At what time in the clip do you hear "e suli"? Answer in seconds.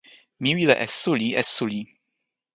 0.85-1.29, 1.39-1.81